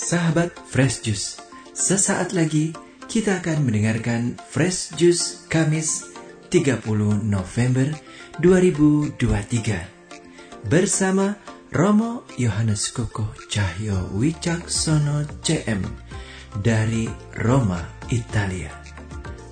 Sahabat 0.00 0.56
Fresh 0.64 1.04
Juice, 1.04 1.44
sesaat 1.76 2.32
lagi 2.32 2.72
kita 3.04 3.44
akan 3.44 3.68
mendengarkan 3.68 4.40
Fresh 4.48 4.96
Juice 4.96 5.44
Kamis 5.52 6.08
30 6.48 6.88
November 7.28 7.92
2023 8.40 10.72
bersama 10.72 11.36
Romo 11.68 12.24
Yohanes 12.40 12.88
Koko 12.96 13.28
Cahyo 13.52 14.08
Wicaksono 14.16 15.28
CM 15.44 15.84
dari 16.64 17.04
Roma, 17.36 17.84
Italia. 18.08 18.72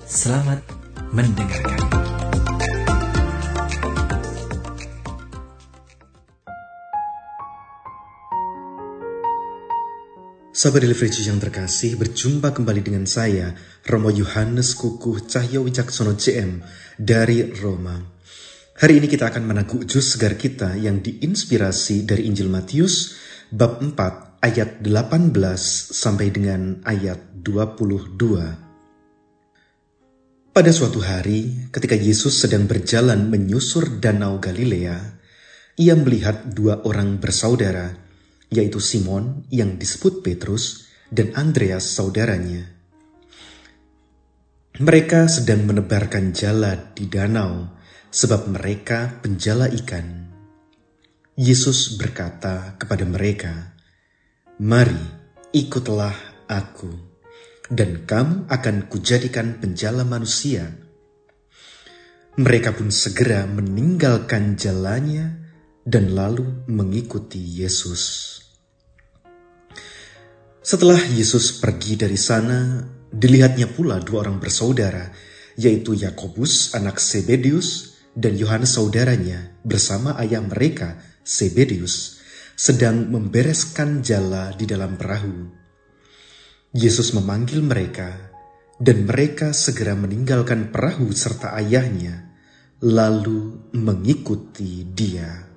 Selamat 0.09 0.65
mendengarkan. 1.13 1.88
Sahabat 10.59 10.83
Daily 10.83 11.23
yang 11.23 11.39
terkasih, 11.39 11.95
berjumpa 11.95 12.51
kembali 12.51 12.83
dengan 12.83 13.07
saya, 13.07 13.55
Romo 13.87 14.11
Yohanes 14.11 14.75
Kukuh 14.75 15.23
Cahyo 15.23 15.63
Wicaksono 15.63 16.19
CM 16.19 16.59
dari 16.99 17.47
Roma. 17.63 17.95
Hari 18.75 18.99
ini 18.99 19.07
kita 19.07 19.31
akan 19.31 19.47
menaguk 19.47 19.87
jus 19.87 20.11
segar 20.11 20.35
kita 20.35 20.75
yang 20.75 20.99
diinspirasi 20.99 22.03
dari 22.03 22.27
Injil 22.27 22.51
Matius 22.51 23.15
bab 23.55 23.79
4 23.79 24.43
ayat 24.43 24.83
18 24.83 25.31
sampai 25.95 26.27
dengan 26.27 26.83
ayat 26.83 27.39
22. 27.39 28.19
Pada 30.51 30.71
suatu 30.75 30.99
hari, 30.99 31.71
ketika 31.71 31.95
Yesus 31.95 32.35
sedang 32.35 32.67
berjalan 32.67 33.31
menyusur 33.31 34.03
danau 34.03 34.43
Galilea, 34.43 35.23
ia 35.79 35.95
melihat 35.95 36.51
dua 36.51 36.83
orang 36.83 37.15
bersaudara, 37.15 38.08
yaitu 38.49 38.81
Simon 38.81 39.45
yang 39.53 39.77
disebut 39.77 40.25
Petrus 40.25 40.89
dan 41.09 41.33
Andreas 41.37 41.85
saudaranya. 41.85 42.65
Mereka 44.79 45.27
sedang 45.27 45.67
menebarkan 45.67 46.31
jala 46.31 46.95
di 46.95 47.09
danau 47.09 47.67
sebab 48.09 48.49
mereka 48.49 49.21
penjala 49.21 49.67
ikan. 49.69 50.31
Yesus 51.35 51.99
berkata 51.99 52.79
kepada 52.79 53.03
mereka, 53.03 53.75
"Mari, 54.59 54.99
ikutlah 55.51 56.15
aku, 56.47 56.91
dan 57.67 58.07
kamu 58.07 58.47
akan 58.47 58.75
kujadikan 58.87 59.59
penjala 59.59 60.07
manusia." 60.07 60.71
Mereka 62.39 62.71
pun 62.71 62.87
segera 62.87 63.43
meninggalkan 63.51 64.55
jalannya 64.55 65.43
dan 65.83 66.15
lalu 66.15 66.63
mengikuti 66.71 67.39
Yesus. 67.39 68.38
Setelah 70.59 70.99
Yesus 71.15 71.55
pergi 71.55 71.95
dari 71.95 72.19
sana, 72.19 72.83
dilihatnya 73.09 73.71
pula 73.71 74.03
dua 74.03 74.27
orang 74.27 74.43
bersaudara, 74.43 75.07
yaitu 75.55 75.95
Yakobus 75.95 76.75
anak 76.75 76.99
Sebedius 76.99 77.99
dan 78.11 78.35
Yohanes 78.35 78.75
saudaranya 78.75 79.55
bersama 79.63 80.19
ayah 80.19 80.43
mereka 80.43 80.99
Sebedius 81.23 82.19
sedang 82.59 83.07
membereskan 83.07 84.03
jala 84.03 84.51
di 84.51 84.67
dalam 84.67 84.99
perahu. 84.99 85.47
Yesus 86.75 87.15
memanggil 87.15 87.63
mereka 87.63 88.35
dan 88.75 89.07
mereka 89.07 89.55
segera 89.55 89.95
meninggalkan 89.95 90.75
perahu 90.75 91.07
serta 91.15 91.55
ayahnya 91.55 92.35
lalu 92.83 93.71
mengikuti 93.75 94.83
dia. 94.91 95.47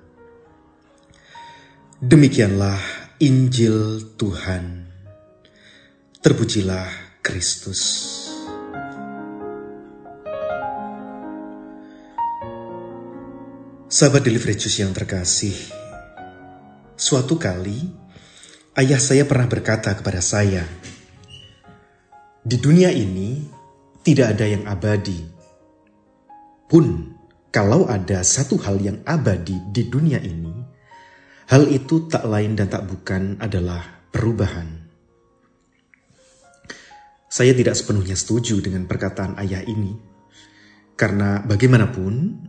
Demikianlah 1.99 2.79
Injil 3.19 4.15
Tuhan. 4.15 4.92
Terpujilah 6.23 7.19
Kristus. 7.19 7.83
Sahabat 13.91 14.23
Delivery 14.23 14.55
yang 14.55 14.95
terkasih, 14.95 15.51
suatu 16.95 17.35
kali 17.35 17.75
ayah 18.79 19.03
saya 19.03 19.27
pernah 19.27 19.51
berkata 19.51 19.91
kepada 19.99 20.23
saya, 20.23 20.63
di 22.39 22.55
dunia 22.55 22.87
ini 22.95 23.43
tidak 23.99 24.39
ada 24.39 24.47
yang 24.47 24.63
abadi. 24.63 25.27
Pun 26.71 27.19
kalau 27.51 27.91
ada 27.91 28.23
satu 28.23 28.55
hal 28.63 28.79
yang 28.79 29.03
abadi 29.03 29.59
di 29.75 29.91
dunia 29.91 30.23
ini, 30.23 30.55
hal 31.51 31.67
itu 31.67 32.07
tak 32.07 32.23
lain 32.23 32.55
dan 32.55 32.71
tak 32.71 32.87
bukan 32.87 33.43
adalah 33.43 34.07
perubahan. 34.07 34.82
Saya 37.33 37.57
tidak 37.57 37.73
sepenuhnya 37.73 38.13
setuju 38.13 38.61
dengan 38.61 38.85
perkataan 38.85 39.41
ayah 39.41 39.65
ini, 39.65 39.97
karena 40.93 41.41
bagaimanapun 41.41 42.45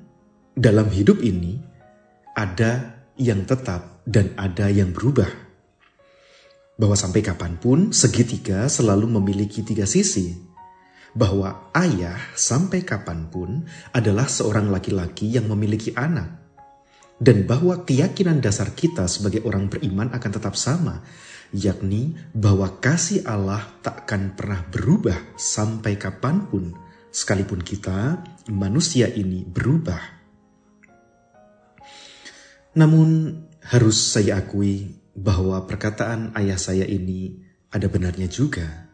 dalam 0.52 0.92
hidup 0.92 1.24
ini 1.24 1.56
ada 2.36 3.00
yang 3.16 3.48
tetap 3.48 4.04
dan 4.04 4.36
ada 4.36 4.68
yang 4.68 4.92
berubah. 4.92 5.32
Bahwa 6.76 7.00
sampai 7.00 7.24
kapan 7.24 7.56
pun 7.56 7.96
segitiga 7.96 8.68
selalu 8.68 9.08
memiliki 9.08 9.64
tiga 9.64 9.88
sisi. 9.88 10.36
Bahwa 11.16 11.72
ayah 11.72 12.20
sampai 12.36 12.84
kapan 12.84 13.32
pun 13.32 13.64
adalah 13.88 14.28
seorang 14.28 14.68
laki-laki 14.68 15.32
yang 15.32 15.48
memiliki 15.48 15.96
anak. 15.96 16.44
Dan 17.16 17.48
bahwa 17.48 17.88
keyakinan 17.88 18.44
dasar 18.44 18.76
kita 18.76 19.08
sebagai 19.08 19.48
orang 19.48 19.72
beriman 19.72 20.12
akan 20.12 20.30
tetap 20.34 20.60
sama, 20.60 21.00
yakni 21.54 22.18
bahwa 22.34 22.82
kasih 22.82 23.22
Allah 23.22 23.62
takkan 23.78 24.34
pernah 24.34 24.66
berubah 24.66 25.38
sampai 25.38 25.94
kapan 25.94 26.50
pun, 26.50 26.74
sekalipun 27.14 27.62
kita, 27.62 28.18
manusia 28.50 29.06
ini, 29.06 29.46
berubah. 29.46 30.02
Namun, 32.74 33.38
harus 33.70 33.94
saya 33.94 34.42
akui 34.42 34.98
bahwa 35.14 35.62
perkataan 35.62 36.34
ayah 36.34 36.58
saya 36.58 36.82
ini 36.82 37.38
ada 37.70 37.86
benarnya 37.86 38.26
juga, 38.26 38.90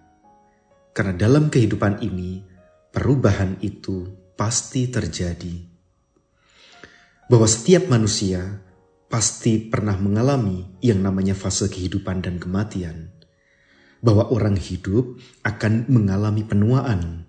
karena 0.92 1.16
dalam 1.16 1.48
kehidupan 1.48 2.04
ini, 2.04 2.44
perubahan 2.92 3.56
itu 3.64 4.04
pasti 4.36 4.92
terjadi. 4.92 5.64
Bahwa 7.24 7.48
setiap 7.48 7.88
manusia 7.88 8.69
pasti 9.10 9.58
pernah 9.58 9.98
mengalami 9.98 10.78
yang 10.78 11.02
namanya 11.02 11.34
fase 11.34 11.66
kehidupan 11.66 12.22
dan 12.22 12.38
kematian. 12.38 13.10
Bahwa 14.00 14.30
orang 14.30 14.54
hidup 14.56 15.18
akan 15.42 15.90
mengalami 15.90 16.46
penuaan. 16.46 17.26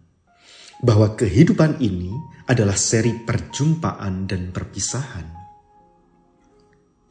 Bahwa 0.79 1.17
kehidupan 1.17 1.81
ini 1.81 2.13
adalah 2.47 2.77
seri 2.77 3.11
perjumpaan 3.25 4.29
dan 4.29 4.53
perpisahan. 4.53 5.27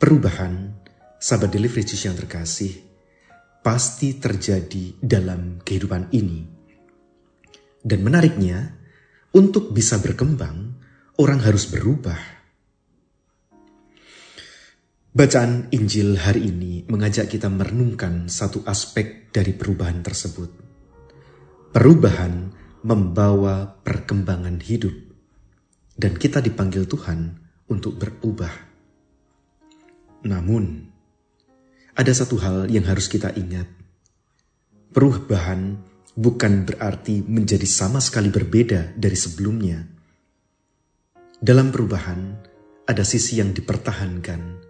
Perubahan, 0.01 0.81
sahabat 1.21 1.51
delivery 1.53 1.85
yang 1.85 2.17
terkasih, 2.17 2.73
pasti 3.61 4.17
terjadi 4.17 4.97
dalam 4.97 5.61
kehidupan 5.61 6.09
ini. 6.17 6.49
Dan 7.85 8.01
menariknya, 8.01 8.81
untuk 9.37 9.77
bisa 9.77 10.01
berkembang, 10.01 10.73
orang 11.21 11.45
harus 11.45 11.69
berubah 11.69 12.40
Bacaan 15.11 15.67
Injil 15.75 16.15
hari 16.23 16.55
ini 16.55 16.87
mengajak 16.87 17.35
kita 17.35 17.51
merenungkan 17.51 18.31
satu 18.31 18.63
aspek 18.63 19.27
dari 19.35 19.51
perubahan 19.51 20.07
tersebut. 20.07 20.55
Perubahan 21.75 22.55
membawa 22.87 23.75
perkembangan 23.83 24.63
hidup, 24.63 24.95
dan 25.99 26.15
kita 26.15 26.39
dipanggil 26.39 26.87
Tuhan 26.87 27.43
untuk 27.67 27.99
berubah. 27.99 28.55
Namun, 30.31 30.87
ada 31.99 32.13
satu 32.15 32.39
hal 32.39 32.71
yang 32.71 32.87
harus 32.87 33.11
kita 33.11 33.35
ingat: 33.35 33.67
perubahan 34.95 35.75
bukan 36.15 36.71
berarti 36.71 37.27
menjadi 37.27 37.67
sama 37.67 37.99
sekali 37.99 38.31
berbeda 38.31 38.95
dari 38.95 39.19
sebelumnya. 39.19 39.83
Dalam 41.43 41.75
perubahan, 41.75 42.47
ada 42.87 43.03
sisi 43.03 43.43
yang 43.43 43.51
dipertahankan 43.51 44.70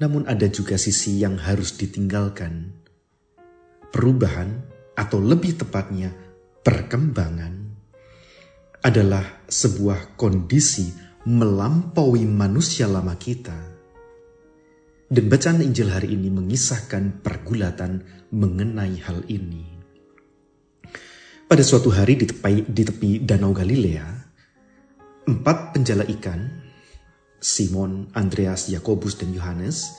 namun 0.00 0.24
ada 0.24 0.48
juga 0.48 0.80
sisi 0.80 1.20
yang 1.20 1.36
harus 1.36 1.76
ditinggalkan. 1.76 2.72
Perubahan, 3.92 4.64
atau 4.96 5.20
lebih 5.20 5.60
tepatnya 5.60 6.10
perkembangan, 6.64 7.54
adalah 8.80 9.44
sebuah 9.44 10.16
kondisi 10.16 10.88
melampaui 11.28 12.24
manusia 12.24 12.88
lama 12.88 13.12
kita. 13.20 13.56
Dan 15.10 15.26
bacaan 15.28 15.60
Injil 15.60 15.92
hari 15.92 16.16
ini 16.16 16.32
mengisahkan 16.32 17.20
pergulatan 17.20 18.00
mengenai 18.32 18.94
hal 19.04 19.26
ini. 19.28 19.66
Pada 21.50 21.66
suatu 21.66 21.90
hari 21.90 22.14
di 22.14 22.30
tepi, 22.30 22.62
di 22.62 22.82
tepi 22.86 23.10
Danau 23.26 23.50
Galilea, 23.50 24.06
empat 25.26 25.74
penjala 25.74 26.06
ikan 26.06 26.69
Simon, 27.40 28.12
Andreas, 28.12 28.68
Yakobus, 28.68 29.16
dan 29.16 29.32
Yohanes 29.32 29.96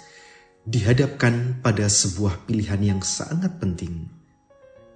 dihadapkan 0.62 1.58
pada 1.66 1.90
sebuah 1.90 2.46
pilihan 2.46 2.96
yang 2.96 3.02
sangat 3.02 3.58
penting. 3.58 4.06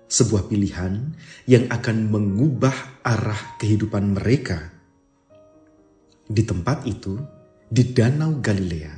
Sebuah 0.06 0.46
pilihan 0.46 1.18
yang 1.50 1.66
akan 1.74 2.14
mengubah 2.14 3.02
arah 3.02 3.58
kehidupan 3.58 4.14
mereka. 4.14 4.70
Di 6.30 6.46
tempat 6.46 6.86
itu, 6.86 7.18
di 7.66 7.82
Danau 7.90 8.38
Galilea, 8.38 8.94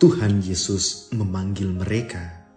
Tuhan 0.00 0.40
Yesus 0.40 1.12
memanggil 1.12 1.68
mereka, 1.68 2.48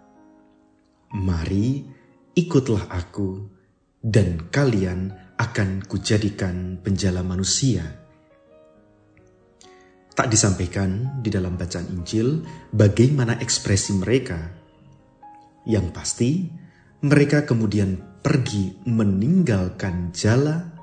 "Mari, 1.12 1.84
ikutlah 2.32 2.88
Aku, 2.88 3.44
dan 4.00 4.48
kalian 4.48 5.12
akan 5.36 5.84
Kujadikan 5.84 6.80
penjala 6.80 7.20
manusia." 7.20 8.07
Tak 10.18 10.34
disampaikan 10.34 11.22
di 11.22 11.30
dalam 11.30 11.54
bacaan 11.54 11.94
Injil 11.94 12.42
bagaimana 12.74 13.38
ekspresi 13.38 13.94
mereka. 14.02 14.50
Yang 15.62 15.86
pasti, 15.94 16.30
mereka 17.06 17.46
kemudian 17.46 18.18
pergi 18.18 18.82
meninggalkan 18.82 20.10
jala, 20.10 20.74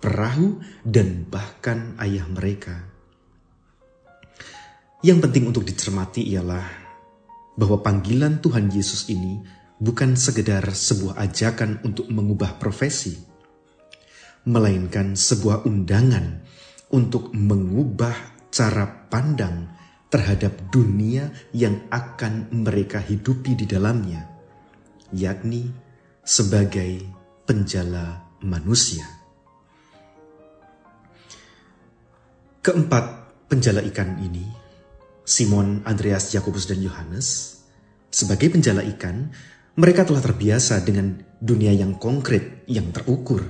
perahu, 0.00 0.64
dan 0.88 1.28
bahkan 1.28 2.00
ayah 2.00 2.24
mereka. 2.32 2.88
Yang 5.04 5.18
penting 5.20 5.44
untuk 5.52 5.68
dicermati 5.68 6.24
ialah 6.24 6.64
bahwa 7.60 7.84
panggilan 7.84 8.40
Tuhan 8.40 8.72
Yesus 8.72 9.12
ini 9.12 9.44
bukan 9.76 10.16
sekedar 10.16 10.64
sebuah 10.64 11.20
ajakan 11.28 11.84
untuk 11.84 12.08
mengubah 12.08 12.56
profesi, 12.56 13.20
melainkan 14.48 15.12
sebuah 15.12 15.68
undangan 15.68 16.40
untuk 16.88 17.36
mengubah 17.36 18.37
cara 18.58 19.06
pandang 19.06 19.70
terhadap 20.10 20.74
dunia 20.74 21.30
yang 21.54 21.86
akan 21.94 22.50
mereka 22.50 22.98
hidupi 22.98 23.54
di 23.54 23.70
dalamnya, 23.70 24.26
yakni 25.14 25.70
sebagai 26.26 27.06
penjala 27.46 28.34
manusia. 28.42 29.06
Keempat 32.58 33.04
penjala 33.46 33.78
ikan 33.94 34.18
ini, 34.26 34.42
Simon, 35.22 35.86
Andreas, 35.86 36.34
Yakobus, 36.34 36.66
dan 36.66 36.82
Yohanes, 36.82 37.62
sebagai 38.10 38.50
penjala 38.50 38.82
ikan, 38.98 39.30
mereka 39.78 40.02
telah 40.02 40.18
terbiasa 40.18 40.82
dengan 40.82 41.14
dunia 41.38 41.70
yang 41.70 41.94
konkret, 41.94 42.66
yang 42.66 42.90
terukur, 42.90 43.46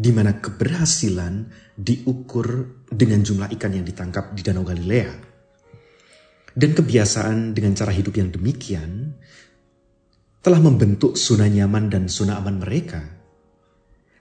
di 0.00 0.10
mana 0.16 0.40
keberhasilan 0.40 1.52
diukur 1.76 2.80
dengan 2.88 3.20
jumlah 3.20 3.52
ikan 3.52 3.76
yang 3.76 3.84
ditangkap 3.84 4.32
di 4.32 4.40
Danau 4.40 4.64
Galilea. 4.64 5.12
Dan 6.56 6.72
kebiasaan 6.72 7.52
dengan 7.52 7.76
cara 7.76 7.92
hidup 7.92 8.16
yang 8.16 8.32
demikian 8.32 9.12
telah 10.40 10.56
membentuk 10.56 11.20
zona 11.20 11.44
nyaman 11.52 11.92
dan 11.92 12.08
zona 12.08 12.40
aman 12.40 12.64
mereka. 12.64 13.04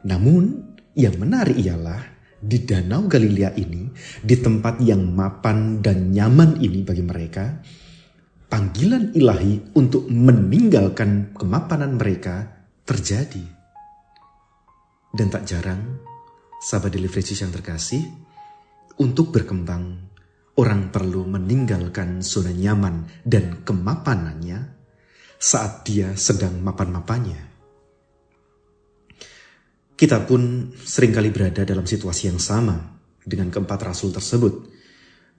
Namun, 0.03 0.75
yang 0.99 1.15
menarik 1.15 1.55
ialah 1.55 2.03
di 2.43 2.59
Danau 2.67 3.07
Galilea 3.07 3.55
ini, 3.55 3.87
di 4.19 4.35
tempat 4.35 4.83
yang 4.83 5.07
mapan 5.15 5.79
dan 5.79 6.11
nyaman 6.11 6.59
ini 6.59 6.83
bagi 6.83 7.03
mereka, 7.07 7.55
panggilan 8.51 9.15
ilahi 9.15 9.79
untuk 9.79 10.11
meninggalkan 10.11 11.31
kemapanan 11.31 11.95
mereka 11.95 12.67
terjadi. 12.83 13.58
Dan 15.09 15.33
tak 15.33 15.49
jarang, 15.49 16.05
sahabat 16.61 16.93
delivery 16.93 17.33
yang 17.33 17.49
terkasih, 17.49 18.05
untuk 18.99 19.31
berkembang, 19.31 20.11
orang 20.59 20.91
perlu 20.91 21.23
meninggalkan 21.23 22.19
zona 22.19 22.51
nyaman 22.51 23.07
dan 23.23 23.63
kemapanannya 23.63 24.59
saat 25.39 25.87
dia 25.87 26.13
sedang 26.19 26.59
mapan-mapannya. 26.59 27.47
Kita 29.95 30.23
pun 30.27 30.71
sering 30.75 31.15
kali 31.15 31.31
berada 31.31 31.63
dalam 31.63 31.87
situasi 31.87 32.31
yang 32.31 32.39
sama 32.39 32.75
dengan 33.23 33.47
keempat 33.51 33.79
rasul 33.87 34.11
tersebut, 34.11 34.67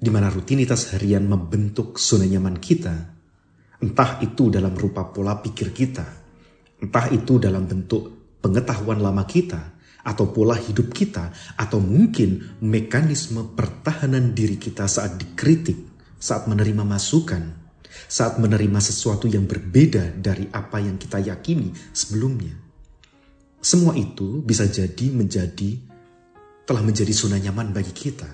di 0.01 0.09
mana 0.09 0.33
rutinitas 0.33 0.97
harian 0.97 1.29
membentuk 1.29 2.01
zona 2.01 2.25
nyaman 2.25 2.57
kita, 2.57 2.97
entah 3.85 4.21
itu 4.25 4.49
dalam 4.49 4.73
rupa 4.73 5.09
pola 5.13 5.37
pikir 5.41 5.73
kita, 5.73 6.05
entah 6.81 7.07
itu 7.13 7.37
dalam 7.37 7.69
bentuk 7.69 8.20
pengetahuan 8.41 9.01
lama 9.01 9.25
kita, 9.29 9.81
atau 10.01 10.33
pola 10.33 10.57
hidup 10.57 10.93
kita, 10.93 11.33
atau 11.61 11.79
mungkin 11.79 12.61
mekanisme 12.65 13.53
pertahanan 13.53 14.33
diri 14.33 14.57
kita 14.57 14.89
saat 14.89 15.21
dikritik, 15.21 15.77
saat 16.17 16.49
menerima 16.49 16.85
masukan, 16.85 17.61
saat 18.09 18.41
menerima 18.41 18.81
sesuatu 18.81 19.29
yang 19.29 19.45
berbeda 19.45 20.17
dari 20.17 20.49
apa 20.51 20.81
yang 20.81 20.97
kita 20.97 21.21
yakini 21.21 21.73
sebelumnya. 21.93 22.57
Semua 23.61 23.93
itu 23.93 24.41
bisa 24.41 24.65
jadi 24.65 25.13
menjadi 25.13 25.77
telah 26.65 26.81
menjadi 26.81 27.13
zona 27.13 27.37
nyaman 27.37 27.77
bagi 27.77 27.93
kita. 27.93 28.31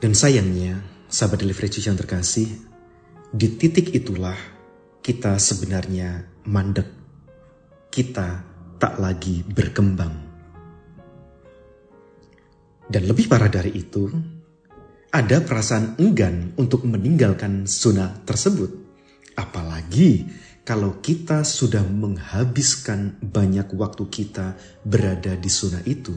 Dan 0.00 0.12
sayangnya, 0.16 0.80
sahabat 1.08 1.44
delivery 1.44 1.68
yang 1.80 1.96
terkasih, 1.96 2.48
di 3.30 3.48
titik 3.56 3.92
itulah 3.92 4.36
kita 5.00 5.38
sebenarnya 5.40 6.28
mandek 6.44 6.99
kita 7.90 8.46
tak 8.78 8.96
lagi 9.02 9.42
berkembang. 9.42 10.14
Dan 12.90 13.02
lebih 13.06 13.26
parah 13.26 13.50
dari 13.50 13.74
itu, 13.74 14.06
ada 15.10 15.42
perasaan 15.42 15.98
enggan 15.98 16.54
untuk 16.54 16.86
meninggalkan 16.86 17.66
zona 17.66 18.14
tersebut. 18.22 18.70
Apalagi 19.34 20.26
kalau 20.62 21.02
kita 21.02 21.42
sudah 21.42 21.82
menghabiskan 21.82 23.18
banyak 23.18 23.74
waktu 23.74 24.06
kita 24.06 24.54
berada 24.86 25.34
di 25.34 25.50
zona 25.50 25.82
itu. 25.86 26.14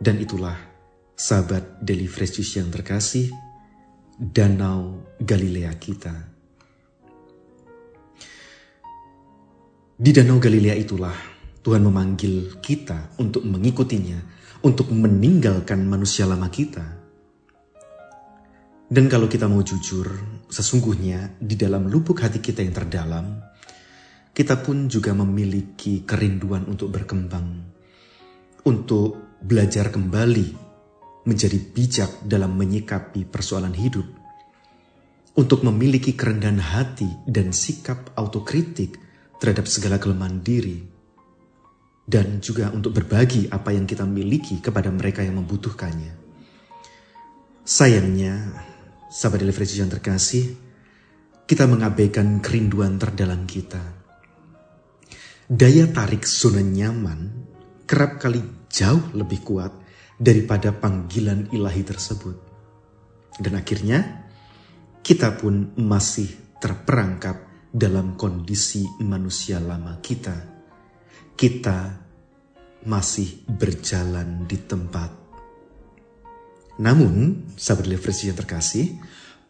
Dan 0.00 0.16
itulah 0.16 0.56
sahabat 1.12 1.84
Juice 1.84 2.56
yang 2.56 2.72
terkasih, 2.72 3.28
danau 4.16 5.04
Galilea 5.20 5.76
kita 5.76 6.29
Di 10.00 10.16
Danau 10.16 10.40
Galilea 10.40 10.80
itulah 10.80 11.12
Tuhan 11.60 11.84
memanggil 11.84 12.56
kita 12.64 13.20
untuk 13.20 13.44
mengikutinya, 13.44 14.16
untuk 14.64 14.88
meninggalkan 14.88 15.84
manusia 15.84 16.24
lama 16.24 16.48
kita. 16.48 16.80
Dan 18.88 19.12
kalau 19.12 19.28
kita 19.28 19.44
mau 19.44 19.60
jujur, 19.60 20.08
sesungguhnya 20.48 21.36
di 21.36 21.52
dalam 21.52 21.92
lubuk 21.92 22.16
hati 22.16 22.40
kita 22.40 22.64
yang 22.64 22.72
terdalam, 22.72 23.44
kita 24.32 24.64
pun 24.64 24.88
juga 24.88 25.12
memiliki 25.12 26.00
kerinduan 26.08 26.64
untuk 26.64 26.96
berkembang, 26.96 27.60
untuk 28.64 29.36
belajar 29.44 29.92
kembali 29.92 30.48
menjadi 31.28 31.60
bijak 31.60 32.24
dalam 32.24 32.56
menyikapi 32.56 33.28
persoalan 33.28 33.76
hidup, 33.76 34.08
untuk 35.36 35.60
memiliki 35.60 36.16
kerendahan 36.16 36.56
hati 36.56 37.28
dan 37.28 37.52
sikap 37.52 38.16
autokritik 38.16 39.09
terhadap 39.40 39.64
segala 39.64 39.96
kelemahan 39.96 40.44
diri, 40.44 40.84
dan 42.04 42.38
juga 42.44 42.68
untuk 42.70 42.92
berbagi 42.92 43.48
apa 43.48 43.72
yang 43.72 43.88
kita 43.88 44.04
miliki 44.04 44.60
kepada 44.60 44.92
mereka 44.92 45.24
yang 45.24 45.40
membutuhkannya. 45.40 46.12
Sayangnya, 47.64 48.34
sahabat 49.08 49.42
delivery 49.42 49.80
yang 49.80 49.88
terkasih, 49.88 50.54
kita 51.48 51.66
mengabaikan 51.66 52.38
kerinduan 52.38 53.00
terdalam 53.00 53.42
kita. 53.48 53.82
Daya 55.50 55.90
tarik 55.90 56.22
zona 56.22 56.62
nyaman 56.62 57.50
kerap 57.90 58.22
kali 58.22 58.38
jauh 58.70 59.10
lebih 59.18 59.42
kuat 59.42 59.74
daripada 60.14 60.70
panggilan 60.70 61.50
ilahi 61.50 61.82
tersebut. 61.82 62.36
Dan 63.34 63.58
akhirnya, 63.58 64.30
kita 65.02 65.34
pun 65.34 65.74
masih 65.74 66.30
terperangkap 66.62 67.49
dalam 67.70 68.18
kondisi 68.18 68.82
manusia 69.06 69.62
lama 69.62 70.02
kita, 70.02 70.34
kita 71.38 71.78
masih 72.84 73.46
berjalan 73.46 74.44
di 74.50 74.58
tempat. 74.58 75.10
Namun, 76.82 77.46
sahabat 77.54 77.86
versi 78.00 78.32
yang 78.32 78.38
terkasih, 78.40 78.98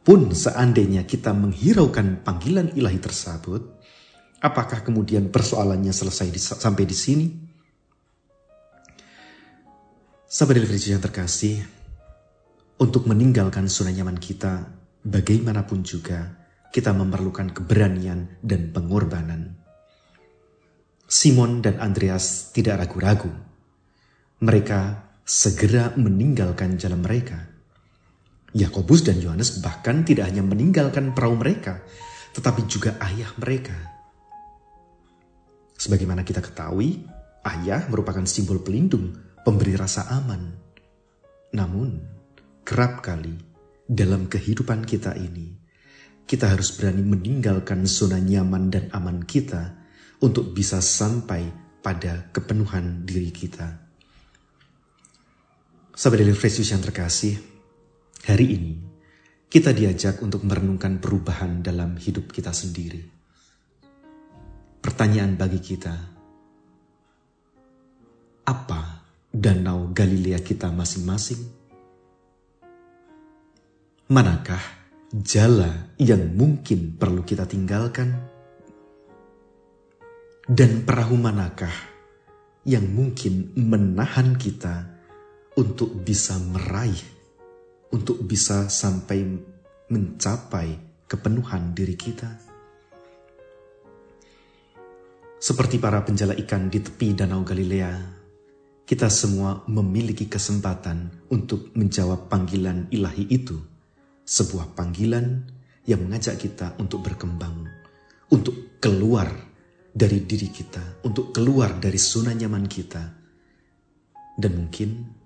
pun 0.05 0.35
seandainya 0.35 1.07
kita 1.07 1.33
menghiraukan 1.33 2.21
panggilan 2.21 2.75
ilahi 2.77 3.01
tersebut, 3.01 3.63
apakah 4.43 4.83
kemudian 4.85 5.31
persoalannya 5.31 5.95
selesai 5.95 6.29
di, 6.29 6.41
sampai 6.41 6.85
di 6.85 6.97
sini? 6.97 7.27
Sahabat 10.27 10.63
versi 10.67 10.91
yang 10.91 11.03
terkasih, 11.03 11.63
untuk 12.81 13.07
meninggalkan 13.07 13.69
zona 13.69 13.93
nyaman 13.93 14.17
kita, 14.17 14.67
bagaimanapun 15.05 15.85
juga, 15.85 16.40
kita 16.71 16.95
memerlukan 16.95 17.51
keberanian 17.51 18.39
dan 18.43 18.71
pengorbanan. 18.71 19.59
Simon 21.11 21.59
dan 21.59 21.83
Andreas 21.83 22.55
tidak 22.55 22.87
ragu-ragu. 22.87 23.31
Mereka 24.41 25.11
segera 25.27 25.91
meninggalkan 25.99 26.79
jalan 26.79 27.03
mereka. 27.03 27.51
Yakobus 28.55 29.03
dan 29.03 29.19
Yohanes 29.19 29.59
bahkan 29.59 30.07
tidak 30.07 30.31
hanya 30.31 30.43
meninggalkan 30.47 31.11
perahu 31.15 31.39
mereka, 31.39 31.83
tetapi 32.35 32.67
juga 32.71 32.99
ayah 33.03 33.31
mereka. 33.39 33.75
Sebagaimana 35.75 36.23
kita 36.23 36.43
ketahui, 36.43 37.03
ayah 37.47 37.87
merupakan 37.91 38.23
simbol 38.27 38.63
pelindung, 38.63 39.15
pemberi 39.43 39.75
rasa 39.75 40.07
aman. 40.15 40.51
Namun, 41.55 41.91
kerap 42.63 43.03
kali 43.03 43.35
dalam 43.87 44.31
kehidupan 44.31 44.87
kita 44.87 45.19
ini, 45.19 45.59
kita 46.31 46.47
harus 46.47 46.71
berani 46.79 47.03
meninggalkan 47.03 47.91
zona 47.91 48.23
nyaman 48.23 48.71
dan 48.71 48.87
aman 48.95 49.27
kita 49.27 49.75
untuk 50.23 50.55
bisa 50.55 50.79
sampai 50.79 51.51
pada 51.83 52.31
kepenuhan 52.31 53.03
diri 53.03 53.35
kita. 53.35 53.67
Sahabat 55.91 56.23
Daily 56.23 56.39
Fresh 56.39 56.63
yang 56.71 56.79
terkasih, 56.79 57.35
Hari 58.21 58.47
ini, 58.53 58.77
kita 59.49 59.73
diajak 59.73 60.21
untuk 60.21 60.45
merenungkan 60.45 61.01
perubahan 61.01 61.65
dalam 61.65 61.97
hidup 61.97 62.29
kita 62.29 62.53
sendiri. 62.53 63.01
Pertanyaan 64.77 65.41
bagi 65.41 65.57
kita, 65.57 65.97
apa 68.45 68.81
danau 69.33 69.89
Galilea 69.89 70.45
kita 70.45 70.69
masing-masing? 70.69 71.41
Manakah 74.13 74.80
jala 75.11 75.95
yang 75.99 76.35
mungkin 76.39 76.95
perlu 76.95 77.27
kita 77.27 77.47
tinggalkan? 77.47 78.15
Dan 80.51 80.83
perahu 80.83 81.15
manakah 81.15 81.75
yang 82.67 82.87
mungkin 82.91 83.55
menahan 83.55 84.35
kita 84.35 84.99
untuk 85.55 85.95
bisa 86.03 86.35
meraih 86.39 87.21
untuk 87.91 88.23
bisa 88.23 88.71
sampai 88.71 89.27
mencapai 89.91 90.69
kepenuhan 91.11 91.75
diri 91.75 91.99
kita. 91.99 92.31
Seperti 95.41 95.81
para 95.83 95.99
penjala 96.05 96.37
ikan 96.37 96.71
di 96.71 96.79
tepi 96.79 97.17
Danau 97.17 97.43
Galilea, 97.43 97.91
kita 98.87 99.09
semua 99.11 99.65
memiliki 99.67 100.29
kesempatan 100.29 101.27
untuk 101.33 101.73
menjawab 101.75 102.29
panggilan 102.29 102.87
ilahi 102.93 103.25
itu, 103.33 103.59
sebuah 104.31 104.79
panggilan 104.79 105.43
yang 105.91 106.07
mengajak 106.07 106.39
kita 106.39 106.79
untuk 106.79 107.03
berkembang, 107.03 107.67
untuk 108.31 108.79
keluar 108.79 109.27
dari 109.91 110.23
diri 110.23 110.55
kita, 110.55 111.03
untuk 111.03 111.35
keluar 111.35 111.83
dari 111.83 111.99
zona 111.99 112.31
nyaman 112.31 112.71
kita, 112.71 113.03
dan 114.39 114.53
mungkin 114.55 115.19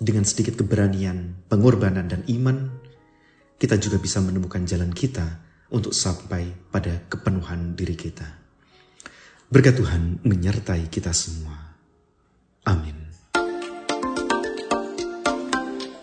dengan 0.00 0.24
sedikit 0.24 0.64
keberanian, 0.64 1.44
pengorbanan, 1.52 2.08
dan 2.08 2.24
iman, 2.24 2.72
kita 3.60 3.76
juga 3.76 4.00
bisa 4.00 4.24
menemukan 4.24 4.64
jalan 4.64 4.96
kita 4.96 5.44
untuk 5.68 5.92
sampai 5.92 6.48
pada 6.72 7.04
kepenuhan 7.04 7.76
diri 7.76 8.00
kita. 8.00 8.24
Berkat 9.52 9.76
Tuhan 9.76 10.24
menyertai 10.24 10.88
kita 10.88 11.12
semua. 11.12 11.76
Amin. 12.64 12.96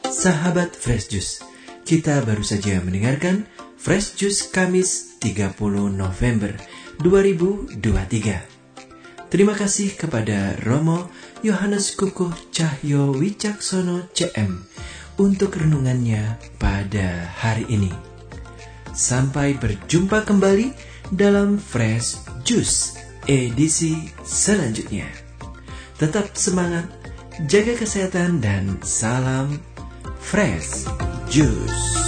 Sahabat 0.05 0.73
Fresh 0.73 1.09
Juice, 1.09 1.54
kita 1.85 2.17
baru 2.25 2.41
saja 2.41 2.81
mendengarkan 2.81 3.45
Fresh 3.77 4.17
Juice 4.17 4.49
Kamis 4.49 5.21
30 5.21 5.53
November 5.93 6.57
2023. 6.97 7.77
Terima 9.29 9.53
kasih 9.53 9.93
kepada 9.93 10.57
Romo 10.65 11.13
Yohanes 11.45 11.93
Kukuh 11.93 12.33
Cahyo 12.49 13.13
Wicaksono 13.13 14.09
CM 14.17 14.65
untuk 15.21 15.61
renungannya 15.61 16.41
pada 16.57 17.29
hari 17.37 17.69
ini. 17.69 17.93
Sampai 18.89 19.53
berjumpa 19.53 20.25
kembali 20.25 20.73
dalam 21.13 21.61
Fresh 21.61 22.25
Juice 22.41 22.97
edisi 23.29 24.09
selanjutnya. 24.25 25.05
Tetap 26.01 26.33
semangat, 26.33 26.89
jaga 27.45 27.77
kesehatan 27.77 28.41
dan 28.41 28.81
salam 28.81 29.61
Fresh 30.17 30.89
Juice. 31.29 32.04